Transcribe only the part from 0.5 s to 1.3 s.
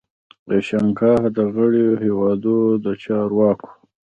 شانګهای